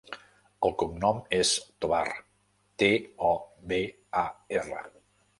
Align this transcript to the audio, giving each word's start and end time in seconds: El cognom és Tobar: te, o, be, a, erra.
El 0.67 0.71
cognom 0.83 1.17
és 1.39 1.51
Tobar: 1.85 1.99
te, 2.83 2.89
o, 3.27 3.33
be, 3.73 3.79
a, 4.23 4.25
erra. 4.61 4.81